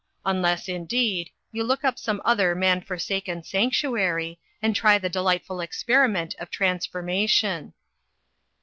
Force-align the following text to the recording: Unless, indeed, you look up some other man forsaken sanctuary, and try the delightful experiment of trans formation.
Unless, 0.25 0.67
indeed, 0.67 1.29
you 1.51 1.63
look 1.63 1.83
up 1.83 1.99
some 1.99 2.23
other 2.25 2.55
man 2.55 2.81
forsaken 2.81 3.43
sanctuary, 3.43 4.39
and 4.59 4.75
try 4.75 4.97
the 4.97 5.09
delightful 5.09 5.61
experiment 5.61 6.33
of 6.39 6.49
trans 6.49 6.87
formation. 6.87 7.73